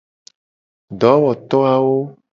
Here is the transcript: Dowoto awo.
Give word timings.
Dowoto 0.99 1.57
awo. 1.73 1.95